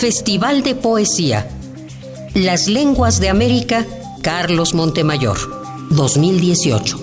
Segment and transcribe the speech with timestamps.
[0.00, 1.46] Festival de Poesía.
[2.32, 3.86] Las Lenguas de América,
[4.22, 5.36] Carlos Montemayor,
[5.90, 6.98] 2018.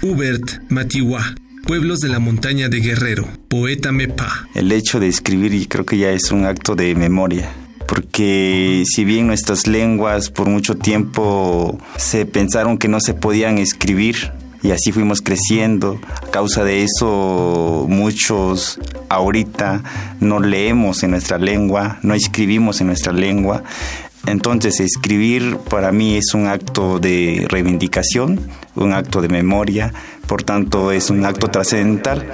[0.00, 1.34] Hubert Matiwa,
[1.66, 4.48] Pueblos de la Montaña de Guerrero, poeta Mepa.
[4.54, 7.52] El hecho de escribir creo que ya es un acto de memoria
[7.86, 14.32] porque si bien nuestras lenguas por mucho tiempo se pensaron que no se podían escribir,
[14.62, 15.98] y así fuimos creciendo.
[16.26, 18.78] A causa de eso, muchos
[19.08, 19.82] ahorita
[20.20, 23.62] no leemos en nuestra lengua, no escribimos en nuestra lengua.
[24.26, 28.40] Entonces, escribir para mí es un acto de reivindicación,
[28.74, 29.92] un acto de memoria,
[30.26, 32.26] por tanto, es un acto trascendental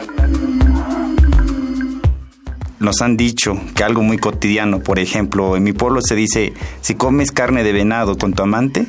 [2.83, 6.97] nos han dicho que algo muy cotidiano, por ejemplo, en mi pueblo se dice, si
[6.97, 8.87] comes carne de venado con tu amante,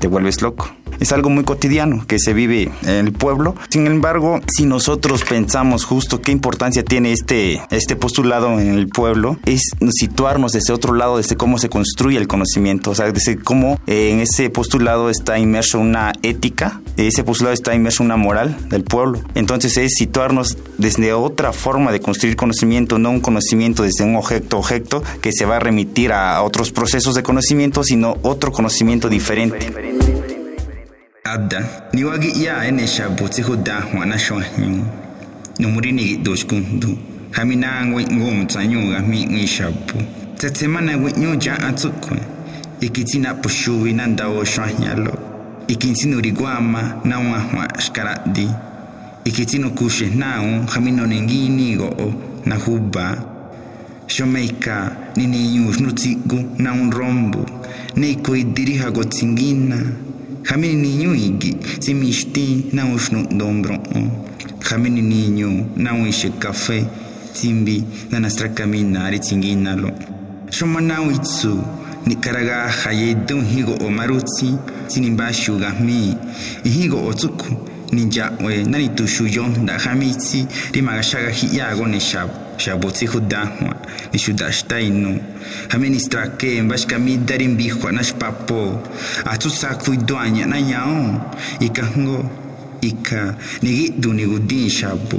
[0.00, 3.54] te vuelves loco es algo muy cotidiano que se vive en el pueblo.
[3.68, 9.38] Sin embargo, si nosotros pensamos justo qué importancia tiene este, este postulado en el pueblo,
[9.44, 13.80] es situarnos desde otro lado, desde cómo se construye el conocimiento, o sea, desde cómo
[13.86, 18.84] eh, en ese postulado está inmerso una ética, ese postulado está inmerso una moral del
[18.84, 19.20] pueblo.
[19.34, 24.58] Entonces es situarnos desde otra forma de construir conocimiento, no un conocimiento desde un objeto
[24.58, 29.95] objeto que se va a remitir a otros procesos de conocimiento, sino otro conocimiento diferente.
[31.26, 34.84] adda niwagi ya ene shabuti huda wana shonyu
[35.58, 36.98] numuri ni doshkundu
[37.30, 40.02] hamina ngwe ngomtsanyu gami ngishabu
[40.36, 42.18] tetsemana gwe nyoja atsukwe
[42.80, 45.18] ikitina pushuwi nandawo shonyalo
[45.68, 48.50] ikintino riguama nawa hwa shkaradi
[49.24, 52.12] ikitino kushe nao hamino nengini goo
[52.46, 53.22] na huba.
[54.06, 57.46] Shomeika nineyushnu tsigu na un rombo
[57.96, 59.82] neikoidiriha gotsingina
[60.48, 64.00] hamene ninyo yĩnge sẽ me tẽ na wẽ sõdõm brõ'õ
[64.68, 66.78] hamene ninyo na wẽ che kafe
[67.34, 67.76] tĩmbi
[68.10, 69.90] na nasra caminare tĩnge na lõ
[70.50, 71.52] sõma na wẽ tso
[72.06, 74.48] ne karagaha yedẽ wẽ hĩgo o marotĩ
[74.88, 75.98] tɩ nimbaa sʋgasme
[76.64, 83.72] n o tsʋko niya'we eh, nanituxuyoj ndajami itsi rimakaxaka ji'yago nixavo xavotsi jutajwa
[84.12, 85.20] nixutaxta inu
[85.70, 88.82] jame nixtrakue mpa xkamita rimbijkua naxpapo
[89.24, 91.02] atsu saku ituaña naña'õ
[91.60, 92.18] ikajngo
[92.82, 95.18] ika niki'tu nikutin xapo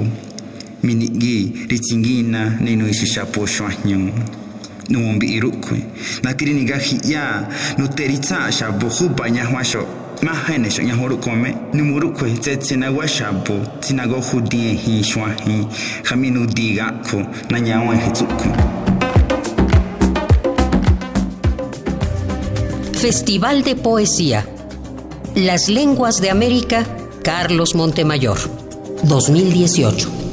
[0.84, 4.00] mini'ki ritsinki'na ninuixi xapo xuajñu
[4.90, 5.80] numompi'i rukue
[6.24, 7.24] nakiri nikaji'ya
[7.78, 14.16] nute ritsa'a xapo jupa ñajwaxo mahene sho nyahoro kome ni murukwe tsetse na washabo tinago
[14.22, 15.68] hudie hi shwa hi
[16.04, 16.94] khaminu diga
[17.50, 18.48] na nyawa hitsuku
[22.98, 24.46] Festival de Poesía.
[25.36, 26.86] Las Lenguas de América
[27.24, 28.38] Carlos Montemayor.
[29.04, 30.27] 2018